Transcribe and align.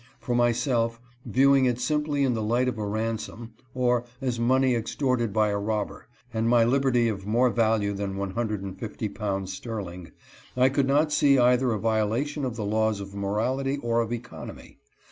For 0.19 0.33
myself, 0.33 0.99
viewing 1.27 1.65
it 1.65 1.79
simply 1.79 2.23
in 2.23 2.33
the 2.33 2.41
light 2.41 2.67
of 2.67 2.79
a 2.79 2.87
ransom, 2.87 3.53
or 3.75 4.03
as 4.19 4.39
money 4.39 4.73
extorted 4.73 5.31
by 5.31 5.49
a 5.49 5.59
robber, 5.59 6.07
and 6.33 6.49
my 6.49 6.63
liberty 6.63 7.07
of 7.07 7.27
more 7.27 7.51
value 7.51 7.93
than 7.93 8.17
one 8.17 8.31
hundred 8.31 8.63
and 8.63 8.75
fifty 8.79 9.07
pounds 9.09 9.53
sterling, 9.53 10.11
I 10.57 10.69
could 10.69 10.87
not 10.87 11.11
see 11.11 11.37
either 11.37 11.71
a 11.71 11.79
violation 11.79 12.45
of 12.45 12.55
the 12.55 12.65
laws 12.65 12.99
of 12.99 13.13
morality 13.13 13.77
or 13.77 14.01
of 14.01 14.09
econ 14.09 14.49
omy. 14.51 14.77